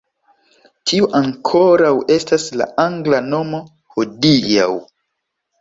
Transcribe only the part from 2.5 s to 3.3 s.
la angla